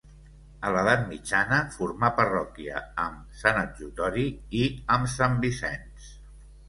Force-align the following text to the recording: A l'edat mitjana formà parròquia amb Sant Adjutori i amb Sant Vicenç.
A 0.67 0.69
l'edat 0.75 1.03
mitjana 1.09 1.59
formà 1.75 2.09
parròquia 2.21 2.81
amb 3.03 3.37
Sant 3.43 3.61
Adjutori 3.65 4.27
i 4.63 4.67
amb 4.97 5.13
Sant 5.17 5.37
Vicenç. 5.45 6.09